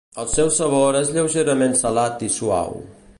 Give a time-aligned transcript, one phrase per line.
[0.21, 2.77] El seu sabor és lleugerament salat i suau.